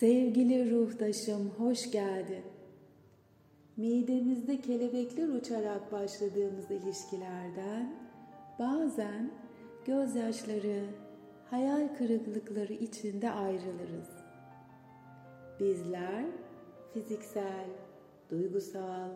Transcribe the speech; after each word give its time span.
Sevgili 0.00 0.70
ruhtaşım 0.70 1.50
hoş 1.58 1.90
geldin. 1.90 2.44
Midemizde 3.76 4.60
kelebekler 4.60 5.28
uçarak 5.28 5.92
başladığımız 5.92 6.70
ilişkilerden 6.70 7.94
bazen 8.58 9.30
gözyaşları, 9.84 10.84
hayal 11.50 11.88
kırıklıkları 11.98 12.72
içinde 12.72 13.30
ayrılırız. 13.30 14.10
Bizler 15.60 16.24
fiziksel, 16.92 17.66
duygusal, 18.30 19.10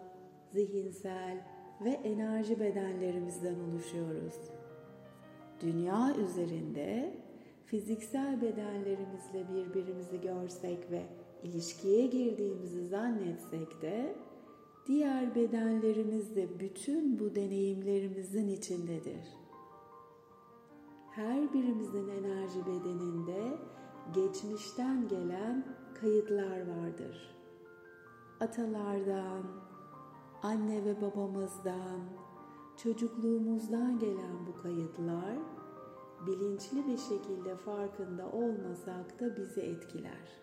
zihinsel 0.53 1.39
ve 1.81 1.91
enerji 1.91 2.61
bedenlerimizden 2.61 3.57
oluşuyoruz. 3.61 4.35
Dünya 5.61 6.15
üzerinde 6.17 7.15
fiziksel 7.71 8.41
bedenlerimizle 8.41 9.49
birbirimizi 9.49 10.21
görsek 10.21 10.91
ve 10.91 11.03
ilişkiye 11.43 12.07
girdiğimizi 12.07 12.87
zannetsek 12.89 13.83
de 13.83 14.17
diğer 14.87 15.35
bedenlerimiz 15.35 16.37
de 16.37 16.61
bütün 16.61 17.19
bu 17.19 17.35
deneyimlerimizin 17.35 18.49
içindedir. 18.49 19.21
Her 21.11 21.53
birimizin 21.53 22.09
enerji 22.09 22.67
bedeninde 22.67 23.59
geçmişten 24.15 25.09
gelen 25.09 25.65
kayıtlar 26.01 26.59
vardır. 26.61 27.37
Atalardan, 28.41 29.43
anne 30.43 30.85
ve 30.85 31.01
babamızdan, 31.01 32.01
çocukluğumuzdan 32.77 33.99
gelen 33.99 34.47
bu 34.47 34.63
kayıtlar 34.63 35.60
bilinçli 36.27 36.87
bir 36.87 36.99
şekilde 36.99 37.57
farkında 37.57 38.33
olmasak 38.33 39.21
da 39.21 39.37
bizi 39.37 39.61
etkiler. 39.61 40.41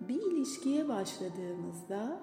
Bir 0.00 0.22
ilişkiye 0.22 0.88
başladığımızda 0.88 2.20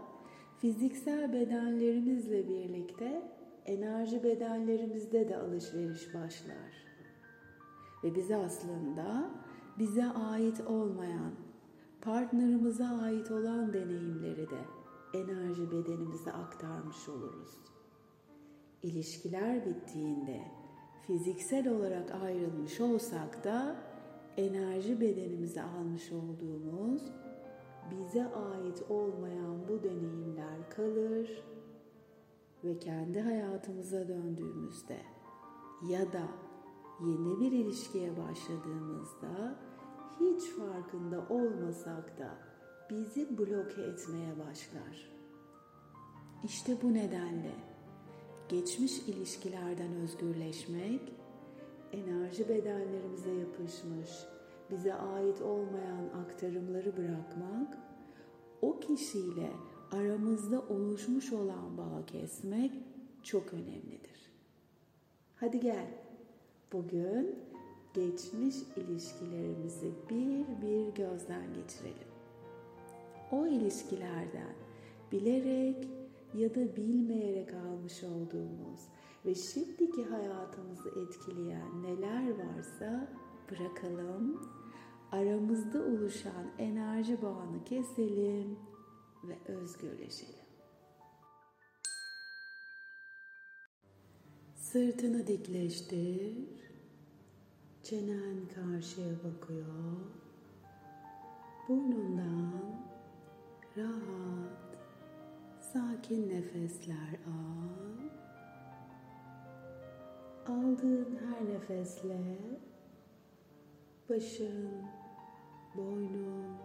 fiziksel 0.57 1.33
bedenlerimizle 1.33 2.47
birlikte 2.49 3.31
enerji 3.65 4.23
bedenlerimizde 4.23 5.29
de 5.29 5.37
alışveriş 5.37 6.13
başlar. 6.13 6.85
Ve 8.03 8.15
bize 8.15 8.35
aslında 8.35 9.29
bize 9.79 10.05
ait 10.05 10.61
olmayan, 10.61 11.31
partnerimize 12.01 12.87
ait 12.87 13.31
olan 13.31 13.73
deneyimleri 13.73 14.49
de 14.49 14.59
enerji 15.13 15.71
bedenimize 15.71 16.31
aktarmış 16.31 17.09
oluruz. 17.09 17.49
İlişkiler 18.83 19.65
bittiğinde 19.65 20.41
fiziksel 21.07 21.67
olarak 21.67 22.11
ayrılmış 22.23 22.81
olsak 22.81 23.43
da 23.43 23.75
enerji 24.37 25.01
bedenimize 25.01 25.61
almış 25.61 26.11
olduğumuz 26.11 27.01
bize 27.91 28.25
ait 28.25 28.83
olmayan 28.89 29.67
bu 29.69 29.83
deneyimler 29.83 30.69
kalır 30.69 31.43
ve 32.63 32.79
kendi 32.79 33.21
hayatımıza 33.21 34.07
döndüğümüzde 34.07 34.97
ya 35.89 36.13
da 36.13 36.27
yeni 37.01 37.39
bir 37.39 37.51
ilişkiye 37.51 38.17
başladığımızda 38.17 39.59
hiç 40.19 40.43
farkında 40.49 41.27
olmasak 41.29 42.19
da 42.19 42.37
bizi 42.89 43.37
bloke 43.37 43.81
etmeye 43.81 44.39
başlar. 44.39 45.11
İşte 46.43 46.77
bu 46.81 46.93
nedenle 46.93 47.74
geçmiş 48.49 48.99
ilişkilerden 48.99 49.95
özgürleşmek, 49.95 51.01
enerji 51.91 52.49
bedenlerimize 52.49 53.31
yapışmış, 53.31 54.09
bize 54.71 54.93
ait 54.93 55.41
olmayan 55.41 56.09
aktarımları 56.23 56.97
bırakmak, 56.97 57.77
o 58.61 58.79
kişiyle 58.79 59.51
aramızda 59.91 60.61
oluşmuş 60.61 61.33
olan 61.33 61.77
bağı 61.77 62.05
kesmek 62.05 62.71
çok 63.23 63.53
önemlidir. 63.53 64.31
Hadi 65.35 65.59
gel. 65.59 65.87
Bugün 66.73 67.35
geçmiş 67.93 68.55
ilişkilerimizi 68.77 69.91
bir 70.09 70.61
bir 70.61 70.95
gözden 70.95 71.53
geçirelim. 71.53 72.07
O 73.31 73.47
ilişkilerden 73.47 74.55
bilerek 75.11 75.94
ya 76.37 76.55
da 76.55 76.75
bilmeyerek 76.75 77.53
almış 77.53 78.03
olduğumuz 78.03 78.79
ve 79.25 79.35
şimdiki 79.35 80.03
hayatımızı 80.03 80.89
etkileyen 80.89 81.83
neler 81.83 82.29
varsa 82.29 83.09
bırakalım. 83.51 84.41
Aramızda 85.11 85.83
oluşan 85.83 86.51
enerji 86.57 87.21
bağını 87.21 87.63
keselim 87.63 88.59
ve 89.23 89.53
özgürleşelim. 89.53 90.45
Sırtını 94.55 95.27
dikleştir. 95.27 96.65
Çenen 97.83 98.47
karşıya 98.55 99.13
bakıyor. 99.23 99.65
Burnundan 101.67 102.51
rahat, 103.77 104.64
sakin 105.75 106.29
nefesler 106.29 107.19
al. 107.27 107.99
Aldığın 110.47 111.19
her 111.25 111.45
nefesle 111.53 112.37
başın, 114.09 114.69
boynun, 115.77 116.57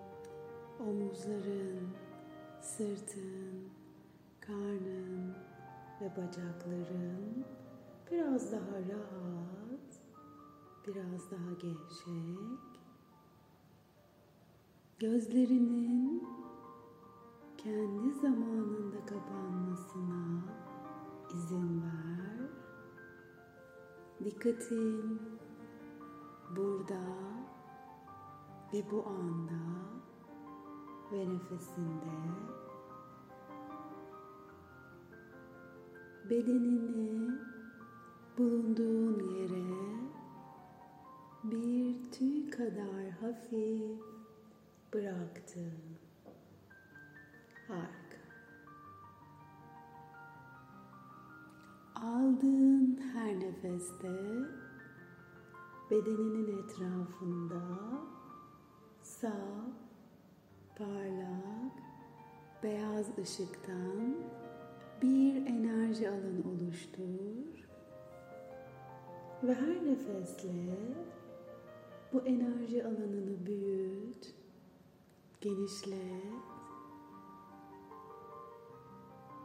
omuzların, 0.81 1.89
sırtın, 2.61 3.69
karnın 4.41 5.35
ve 6.01 6.11
bacakların 6.17 7.45
biraz 8.11 8.53
daha 8.53 8.79
rahat, 8.79 10.01
biraz 10.87 11.31
daha 11.31 11.53
gevşek. 11.53 12.81
Gözlerinin 14.99 16.20
kendi 17.65 18.13
zamanında 18.13 19.07
kapanmasına 19.07 20.43
izin 21.35 21.83
ver. 21.83 22.49
Dikkatin 24.25 25.23
burada 26.57 27.01
ve 28.73 28.85
bu 28.91 29.07
anda 29.07 29.61
ve 31.13 31.29
nefesinde 31.29 32.15
bedenini 36.31 37.31
bulunduğun 38.39 39.21
yere 39.35 40.01
bir 41.45 42.13
tüy 42.13 42.51
kadar 42.51 43.11
hafif 43.11 44.01
bıraktın. 44.95 45.90
Harika. 47.71 48.17
Aldığın 51.95 53.01
her 53.15 53.41
nefeste 53.41 54.09
bedeninin 55.91 56.59
etrafında 56.59 57.63
saf, 59.01 59.75
parlak, 60.79 61.73
beyaz 62.63 63.19
ışıktan 63.19 64.15
bir 65.03 65.47
enerji 65.47 66.09
alanı 66.09 66.43
oluştur. 66.53 67.69
Ve 69.43 69.55
her 69.55 69.87
nefesle 69.87 70.77
bu 72.13 72.21
enerji 72.21 72.85
alanını 72.85 73.47
büyüt, 73.47 74.35
genişlet 75.41 76.50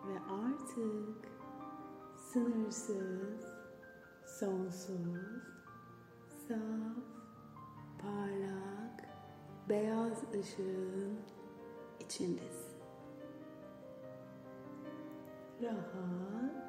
ve 0.07 0.19
artık 0.43 1.31
sınırsız, 2.15 3.45
sonsuz 4.39 5.55
saf, 6.47 7.03
parlak, 8.01 9.09
beyaz 9.69 10.23
ışığın 10.33 11.19
içindesin. 11.99 12.75
Rahat, 15.61 16.65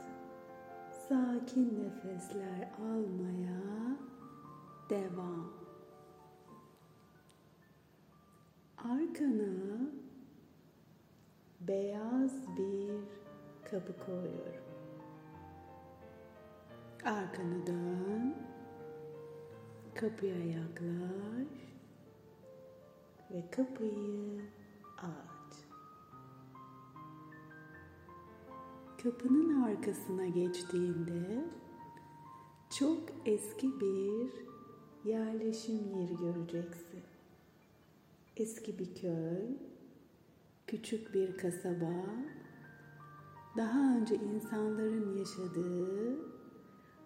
sakin 1.09 1.85
nefesler 1.85 2.71
almaya 2.79 3.97
devam. 4.91 5.53
Arkana 8.79 9.91
beyaz 11.61 12.57
bir 12.57 13.16
kapı 13.71 14.07
koyuyorum. 14.07 14.65
Arkanı 17.05 17.67
dön. 17.67 18.35
Kapıya 19.95 20.37
yaklaş. 20.37 21.67
ve 23.31 23.51
kapıyı 23.51 24.41
aç. 24.99 25.57
Kapının 29.03 29.63
arkasına 29.63 30.27
geçtiğinde 30.27 31.45
çok 32.79 33.03
eski 33.27 33.81
bir 33.81 34.31
yerleşim 35.11 36.01
yeri 36.01 36.17
göreceksin. 36.17 37.01
Eski 38.37 38.79
bir 38.79 38.95
köy, 38.95 39.57
küçük 40.67 41.15
bir 41.15 41.39
kasaba, 41.39 41.93
daha 43.57 43.97
önce 43.97 44.15
insanların 44.15 45.19
yaşadığı 45.19 46.19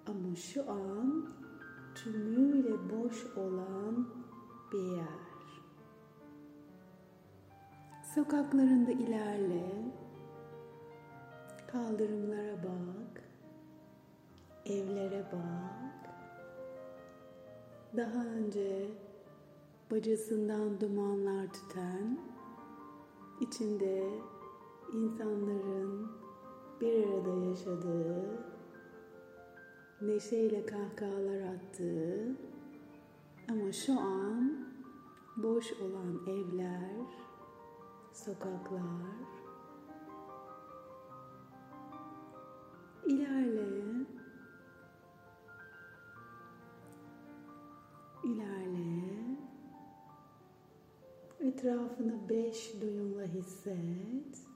ama 0.06 0.36
şu 0.36 0.70
an 0.70 1.28
tümüyle 1.94 2.90
boş 2.90 3.26
olan 3.36 4.08
bir 4.72 4.96
yer. 4.96 5.30
Sokaklarında 8.14 8.90
ilerle, 8.90 9.92
kaldırımlara 11.72 12.56
bak, 12.56 13.22
evlere 14.66 15.26
bak. 15.32 16.10
Daha 17.96 18.24
önce 18.24 18.90
bacasından 19.90 20.80
dumanlar 20.80 21.46
tüten, 21.52 22.18
içinde 23.40 24.10
insanların 24.92 26.19
bir 26.80 27.04
arada 27.04 27.44
yaşadığı, 27.44 28.24
neşeyle 30.00 30.66
kahkahalar 30.66 31.40
attığı 31.40 32.36
ama 33.50 33.72
şu 33.72 34.00
an 34.00 34.66
boş 35.36 35.72
olan 35.72 36.20
evler, 36.26 37.06
sokaklar. 38.12 38.80
İlerle. 43.06 44.06
İlerle. 48.24 49.36
Etrafını 51.40 52.28
beş 52.28 52.80
duyunla 52.80 53.24
hisset. 53.24 54.49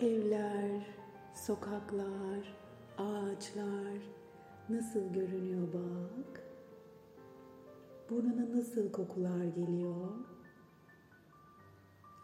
Evler, 0.00 0.86
sokaklar, 1.34 2.56
ağaçlar 2.98 3.98
nasıl 4.68 5.12
görünüyor 5.12 5.68
bak. 5.72 6.42
Burnuna 8.10 8.58
nasıl 8.58 8.92
kokular 8.92 9.44
geliyor? 9.44 10.10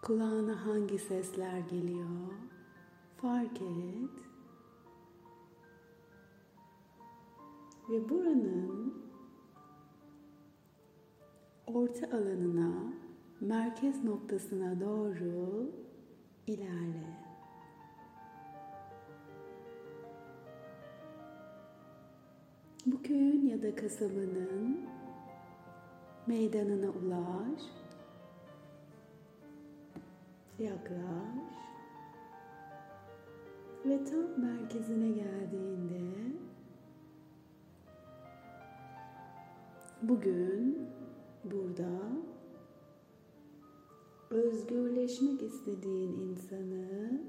Kulağına 0.02 0.66
hangi 0.66 0.98
sesler 0.98 1.58
geliyor? 1.58 2.32
Fark 3.16 3.62
et. 3.62 4.24
Ve 7.90 8.08
buranın 8.08 8.94
orta 11.66 12.16
alanına, 12.16 12.92
merkez 13.40 14.04
noktasına 14.04 14.80
doğru 14.80 15.70
ilerle. 16.46 17.21
Bu 22.87 23.02
köyün 23.02 23.46
ya 23.46 23.62
da 23.62 23.75
kasabanın 23.76 24.81
meydanına 26.26 26.90
ulaş. 26.90 27.61
Yaklaş. 30.58 31.52
Ve 33.84 34.05
tam 34.05 34.38
merkezine 34.38 35.11
geldiğinde 35.11 36.37
bugün 40.02 40.88
burada 41.44 42.00
özgürleşmek 44.31 45.43
istediğin 45.43 46.20
insanı 46.20 47.20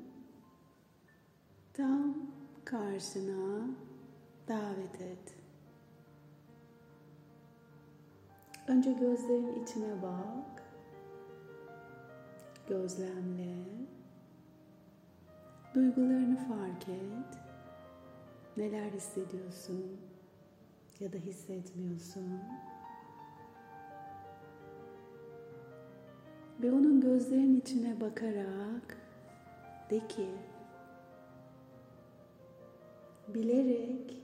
tam 1.74 2.16
karşına 2.66 3.68
davet 4.48 5.02
et. 5.02 5.43
Önce 8.68 8.92
gözlerin 8.92 9.64
içine 9.64 10.02
bak. 10.02 10.64
Gözlemle. 12.68 13.56
Duygularını 15.76 16.38
fark 16.38 16.90
et. 16.90 17.40
Neler 18.58 18.92
hissediyorsun 18.92 19.98
ya 21.00 21.14
da 21.14 21.18
hissetmiyorsun. 21.18 22.40
Ve 26.62 26.72
onun 26.72 27.02
gözlerin 27.02 27.60
içine 27.60 28.02
bakarak 28.02 28.98
de 29.90 30.08
ki 30.08 30.30
bilerek 33.28 34.18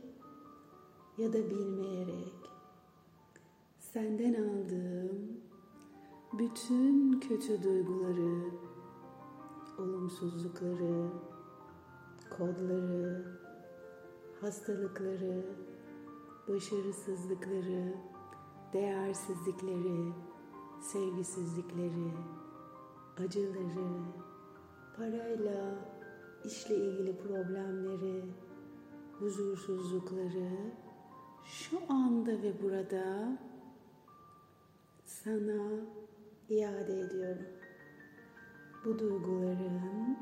ya 1.17 1.33
da 1.33 1.49
bilmeyerek 1.49 2.38
senden 3.93 4.33
aldığım 4.33 5.41
bütün 6.33 7.19
kötü 7.19 7.63
duyguları, 7.63 8.51
olumsuzlukları, 9.79 11.09
kodları, 12.37 13.25
hastalıkları, 14.41 15.45
başarısızlıkları, 16.47 17.93
değersizlikleri, 18.73 20.13
sevgisizlikleri, 20.81 22.11
acıları, 23.17 24.03
parayla, 24.97 25.75
işle 26.45 26.75
ilgili 26.75 27.17
problemleri, 27.17 28.23
huzursuzlukları 29.19 30.49
şu 31.45 31.77
anda 31.89 32.31
ve 32.31 32.63
burada 32.63 33.37
sana 35.23 35.61
iade 36.49 36.99
ediyorum. 36.99 37.45
Bu 38.85 38.99
duyguların 38.99 40.17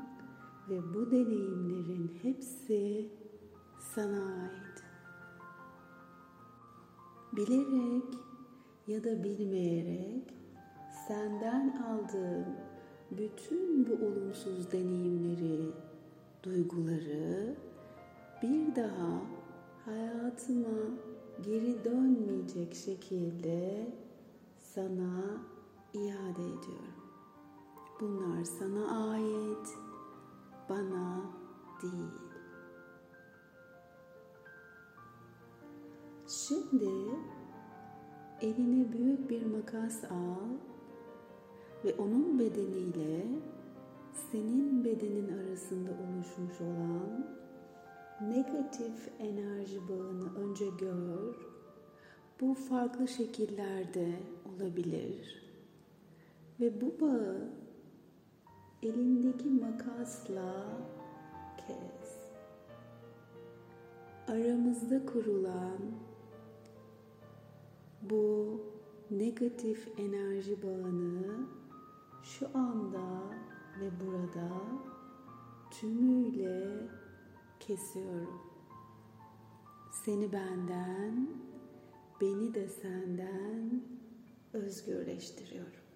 ve 0.70 0.94
bu 0.94 1.10
deneyimlerin 1.10 2.18
hepsi 2.22 3.08
sana 3.94 4.42
ait. 4.42 4.82
Bilerek 7.32 8.14
ya 8.86 9.04
da 9.04 9.24
bilmeyerek 9.24 10.34
senden 11.08 11.76
aldığım 11.76 12.46
bütün 13.10 13.86
bu 13.86 14.06
olumsuz 14.06 14.72
deneyimleri, 14.72 15.70
duyguları 16.42 17.56
bir 18.42 18.76
daha 18.76 19.22
hayatıma 19.84 20.78
geri 21.44 21.84
dönmeyecek 21.84 22.74
şekilde 22.74 23.86
sana 24.78 25.40
iade 25.94 26.42
ediyorum. 26.42 26.98
Bunlar 28.00 28.44
sana 28.44 29.10
ait, 29.12 29.68
bana 30.68 31.20
değil. 31.82 32.32
Şimdi 36.26 36.90
eline 38.40 38.92
büyük 38.92 39.30
bir 39.30 39.46
makas 39.46 40.04
al 40.04 40.50
ve 41.84 41.94
onun 41.94 42.38
bedeniyle 42.38 43.26
senin 44.32 44.84
bedenin 44.84 45.38
arasında 45.38 45.90
oluşmuş 45.90 46.60
olan 46.60 47.26
negatif 48.20 49.08
enerji 49.18 49.88
bağını 49.88 50.34
önce 50.34 50.66
gör. 50.78 51.57
Bu 52.40 52.54
farklı 52.54 53.08
şekillerde 53.08 54.12
olabilir. 54.54 55.42
Ve 56.60 56.80
bu 56.80 57.00
bağı 57.00 57.50
elindeki 58.82 59.48
makasla 59.48 60.66
kes. 61.56 62.18
Aramızda 64.28 65.06
kurulan 65.06 65.78
bu 68.02 68.60
negatif 69.10 69.88
enerji 69.98 70.62
bağını 70.62 71.46
şu 72.22 72.46
anda 72.54 73.20
ve 73.80 73.90
burada 74.06 74.48
tümüyle 75.70 76.88
kesiyorum. 77.60 78.40
Seni 80.04 80.32
benden, 80.32 81.28
beni 82.20 82.54
de 82.54 82.68
senden 82.68 83.82
özgürleştiriyorum. 84.52 85.88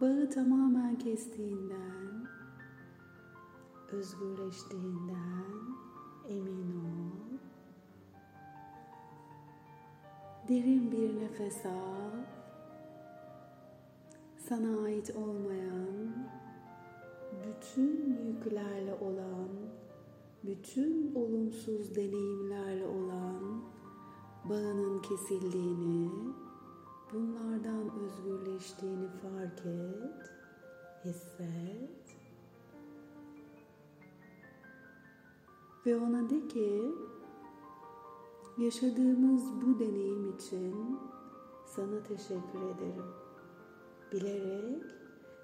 Bağı 0.00 0.30
tamamen 0.30 0.98
kestiğinden, 0.98 2.26
özgürleştiğinden 3.92 5.76
emin 6.28 6.84
ol. 6.84 7.38
Derin 10.48 10.92
bir 10.92 11.20
nefes 11.20 11.66
al. 11.66 12.10
Sana 14.38 14.84
ait 14.84 15.16
olmayan, 15.16 16.28
bütün 17.44 18.18
yüklerle 18.26 18.94
olan, 18.94 19.48
bütün 20.44 21.14
olumsuz 21.14 21.96
deneyimlerle 21.96 22.86
olan 22.86 23.62
bağının 24.44 25.02
kesildiğini, 25.02 26.10
bunlardan 27.12 27.90
özgürleştiğini 28.00 29.08
fark 29.08 29.66
et, 29.66 30.30
hisset. 31.04 32.16
Ve 35.86 35.96
ona 35.96 36.30
de 36.30 36.48
ki, 36.48 36.82
yaşadığımız 38.58 39.42
bu 39.62 39.78
deneyim 39.78 40.34
için 40.36 40.98
sana 41.66 42.02
teşekkür 42.02 42.60
ederim. 42.60 43.04
Bilerek 44.12 44.82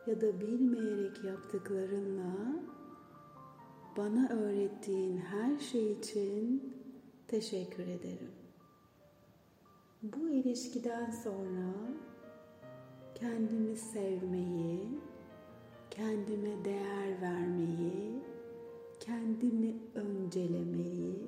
ya 0.07 0.21
da 0.21 0.41
bilmeyerek 0.41 1.25
yaptıklarınla 1.25 2.63
bana 3.97 4.29
öğrettiğin 4.29 5.17
her 5.17 5.59
şey 5.59 5.93
için 5.93 6.73
teşekkür 7.29 7.83
ederim. 7.83 8.33
Bu 10.03 10.29
ilişkiden 10.29 11.11
sonra 11.11 11.75
kendimi 13.15 13.77
sevmeyi, 13.77 14.89
kendime 15.91 16.65
değer 16.65 17.21
vermeyi, 17.23 18.23
kendimi 19.01 19.75
öncelemeyi, 19.95 21.27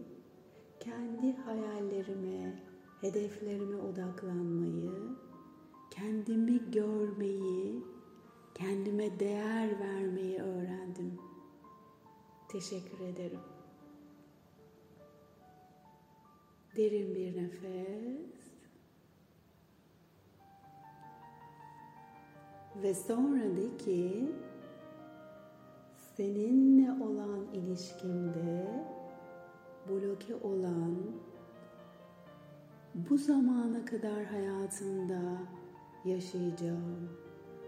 kendi 0.81 1.37
hayallerime, 1.37 2.63
hedeflerime 3.01 3.77
odaklanmayı, 3.77 4.93
kendimi 5.91 6.71
görmeyi, 6.71 7.85
kendime 8.55 9.21
değer 9.21 9.81
vermeyi 9.81 10.39
öğrendim. 10.39 11.19
Teşekkür 12.49 13.01
ederim. 13.01 13.41
Derin 16.77 17.15
bir 17.15 17.43
nefes. 17.43 18.35
Ve 22.83 22.95
sonra 22.95 23.57
de 23.57 23.77
ki 23.77 24.33
seninle 26.17 27.05
olan 27.05 27.47
ilişkimde 27.53 28.85
bloke 29.89 30.35
olan 30.35 30.97
bu 32.95 33.19
zamana 33.19 33.85
kadar 33.85 34.25
hayatımda 34.25 35.39
yaşayacağım 36.05 37.24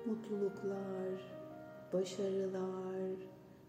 mutluluklar, 0.06 1.20
başarılar, 1.92 3.10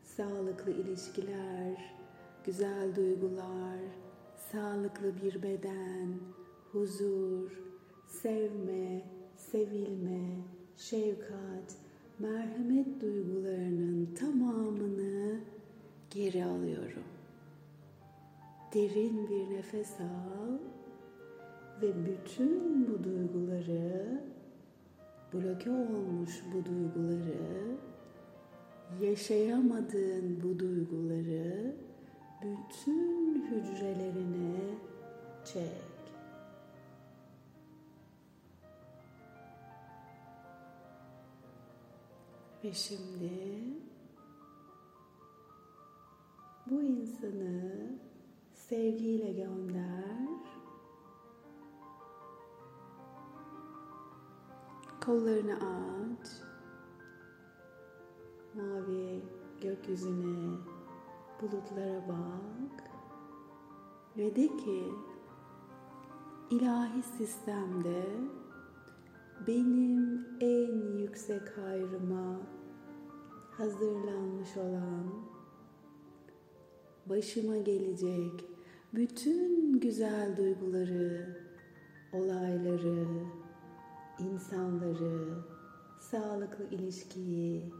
sağlıklı 0.03 0.71
ilişkiler, 0.71 1.95
güzel 2.43 2.95
duygular, 2.95 3.79
sağlıklı 4.51 5.13
bir 5.23 5.43
beden, 5.43 6.19
huzur, 6.71 7.51
sevme, 8.07 9.01
sevilme, 9.35 10.29
şefkat, 10.77 11.75
merhamet 12.19 13.01
duygularının 13.01 14.15
tamamını 14.15 15.39
geri 16.09 16.45
alıyorum. 16.45 17.03
Derin 18.73 19.29
bir 19.29 19.55
nefes 19.55 19.99
al 19.99 20.57
ve 21.81 22.05
bütün 22.05 22.87
bu 22.87 23.03
duyguları 23.03 24.21
bloke 25.33 25.71
olmuş 25.71 26.43
bu 26.53 26.65
duyguları 26.65 27.77
yaşayamadığın 29.01 30.43
bu 30.43 30.59
duyguları 30.59 31.75
bütün 32.41 33.45
hücrelerine 33.45 34.59
çek. 35.45 35.87
Ve 42.63 42.73
şimdi 42.73 43.31
bu 46.69 46.81
insanı 46.83 47.89
sevgiyle 48.53 49.33
gönder. 49.33 49.66
Kollarını 55.07 55.55
aç. 55.55 56.27
Mavi 58.55 59.21
gökyüzüne, 59.61 60.57
bulutlara 61.41 62.07
bak. 62.07 62.83
Ve 64.17 64.35
de 64.35 64.47
ki 64.57 64.83
ilahi 66.49 67.03
sistemde 67.17 68.03
benim 69.47 70.27
en 70.41 70.97
yüksek 70.97 71.57
hayrıma 71.57 72.39
hazırlanmış 73.51 74.57
olan 74.57 75.13
başıma 77.05 77.57
gelecek 77.57 78.45
bütün 78.93 79.79
güzel 79.79 80.37
duyguları, 80.37 81.37
olayları, 82.13 83.07
insanları, 84.19 85.43
sağlıklı 85.99 86.69
ilişkiyi, 86.69 87.73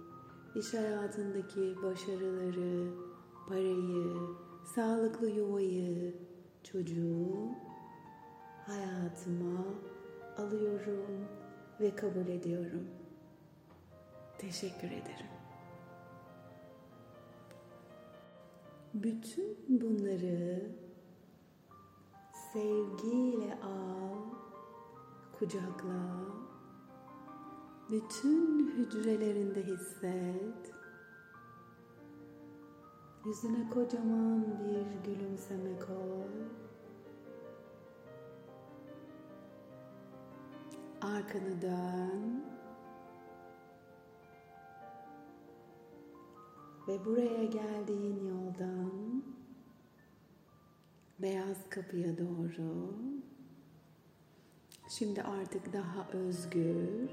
iş 0.55 0.73
hayatındaki 0.73 1.75
başarıları, 1.83 2.93
parayı, 3.49 4.17
sağlıklı 4.75 5.29
yuvayı, 5.29 6.15
çocuğu 6.63 7.49
hayatıma 8.65 9.65
alıyorum 10.37 11.27
ve 11.79 11.95
kabul 11.95 12.27
ediyorum. 12.27 12.87
Teşekkür 14.37 14.87
ederim. 14.87 15.27
Bütün 18.93 19.57
bunları 19.67 20.71
sevgiyle 22.53 23.59
al, 23.63 23.96
kucakla, 25.39 26.25
bütün 27.89 28.71
hücrelerinde 28.77 29.63
hisset. 29.63 30.73
Yüzüne 33.25 33.69
kocaman 33.69 34.45
bir 34.59 35.11
gülümseme 35.11 35.79
koy. 35.79 36.47
Arkanı 41.01 41.61
dön. 41.61 42.43
Ve 46.87 47.05
buraya 47.05 47.43
geldiğin 47.43 48.27
yoldan 48.27 49.23
beyaz 51.19 51.69
kapıya 51.69 52.17
doğru 52.17 52.93
şimdi 54.89 55.21
artık 55.21 55.73
daha 55.73 56.07
özgür, 56.09 57.09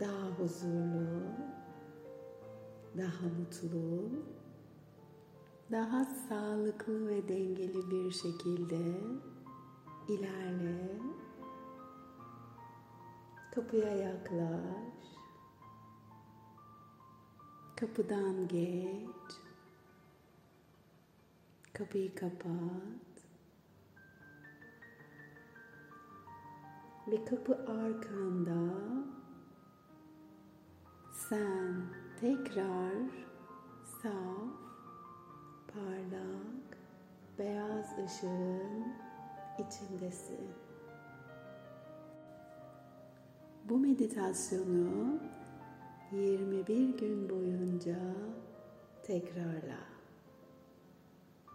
daha 0.00 0.26
huzurlu, 0.38 1.22
daha 2.96 3.26
mutlu, 3.38 4.08
daha 5.70 6.04
sağlıklı 6.04 7.08
ve 7.08 7.28
dengeli 7.28 7.90
bir 7.90 8.10
şekilde 8.10 9.00
ilerle. 10.08 10.98
Kapıya 13.54 13.96
yaklaş. 13.96 15.02
Kapıdan 17.76 18.48
geç. 18.48 19.32
Kapıyı 21.72 22.14
kapat. 22.14 23.11
Ve 27.08 27.24
kapı 27.24 27.54
arkanda 27.54 28.74
sen 31.12 31.82
tekrar 32.20 32.94
saf, 34.02 34.52
parlak, 35.74 36.78
ışığın 38.04 38.86
içindesin. 39.58 40.48
Bu 43.68 43.78
meditasyonu 43.78 45.20
21 46.12 46.98
gün 46.98 47.30
boyunca 47.30 47.98
tekrarla. 49.02 49.78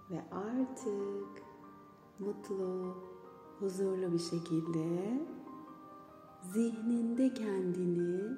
Ve 0.10 0.22
artık 0.32 1.44
mutlu, 2.20 2.98
huzurlu 3.60 4.14
bir 4.14 4.20
şekilde 4.20 5.20
zihninde 6.54 7.34
kendini 7.34 8.38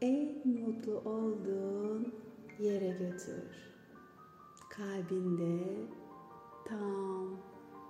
en 0.00 0.48
mutlu 0.48 1.10
olduğun 1.10 2.12
yere 2.58 2.88
götür. 2.88 3.72
Kalbinde 4.70 5.88
tam 6.64 7.30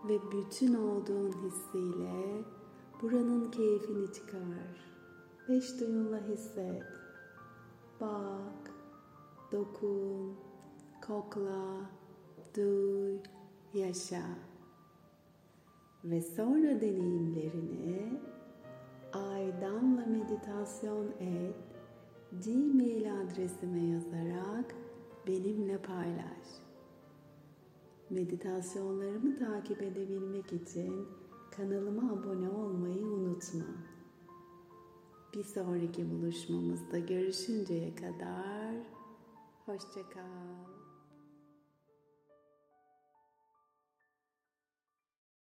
ve 0.09 0.19
bütün 0.33 0.75
olduğun 0.75 1.33
hissiyle 1.33 2.45
buranın 3.03 3.51
keyfini 3.51 4.13
çıkar. 4.13 4.87
Beş 5.49 5.81
duyunla 5.81 6.21
hisset. 6.29 6.83
Bak, 8.01 8.71
dokun, 9.53 10.37
kokla, 11.07 11.91
duy, 12.57 13.19
yaşa. 13.75 14.56
Ve 16.11 16.21
sonra 16.21 16.81
deneyimlerini 16.81 18.21
Aydanla 19.13 20.07
meditasyon 20.07 21.07
et 21.21 21.55
Gmail 22.45 23.21
adresime 23.21 23.85
yazarak 23.85 24.75
benimle 25.27 25.83
paylaş. 25.83 26.47
Meditasyonlarımı 28.11 29.39
takip 29.39 29.83
edebilmek 29.83 30.53
için 30.53 31.09
kanalıma 31.57 32.13
abone 32.13 32.51
olmayı 32.51 33.07
unutma. 33.07 33.67
Bir 35.35 35.45
sonraki 35.45 36.11
buluşmamızda 36.11 36.99
görüşünceye 36.99 37.95
kadar 37.95 38.75
hoşça 39.67 40.09
kal. 40.15 40.76